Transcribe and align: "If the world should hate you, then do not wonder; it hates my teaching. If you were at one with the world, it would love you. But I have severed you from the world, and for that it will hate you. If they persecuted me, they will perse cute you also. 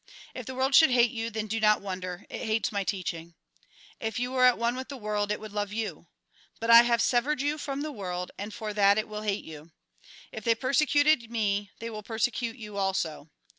"If 0.33 0.47
the 0.47 0.55
world 0.55 0.73
should 0.73 0.89
hate 0.89 1.11
you, 1.11 1.29
then 1.29 1.45
do 1.45 1.59
not 1.59 1.79
wonder; 1.79 2.25
it 2.27 2.41
hates 2.43 2.71
my 2.71 2.83
teaching. 2.83 3.35
If 3.99 4.17
you 4.17 4.31
were 4.31 4.45
at 4.45 4.57
one 4.57 4.75
with 4.75 4.89
the 4.89 4.97
world, 4.97 5.31
it 5.31 5.39
would 5.39 5.53
love 5.53 5.71
you. 5.71 6.07
But 6.59 6.71
I 6.71 6.81
have 6.81 7.03
severed 7.03 7.39
you 7.39 7.59
from 7.59 7.81
the 7.81 7.91
world, 7.91 8.31
and 8.35 8.51
for 8.51 8.73
that 8.73 8.97
it 8.97 9.07
will 9.07 9.21
hate 9.21 9.45
you. 9.45 9.73
If 10.31 10.43
they 10.43 10.55
persecuted 10.55 11.29
me, 11.29 11.69
they 11.77 11.91
will 11.91 12.01
perse 12.01 12.27
cute 12.33 12.55
you 12.57 12.77
also. 12.77 13.29